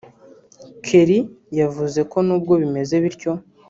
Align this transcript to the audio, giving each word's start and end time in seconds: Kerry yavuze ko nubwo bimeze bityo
Kerry 0.85 1.19
yavuze 1.59 1.99
ko 2.11 2.17
nubwo 2.27 2.53
bimeze 2.61 2.95
bityo 3.03 3.31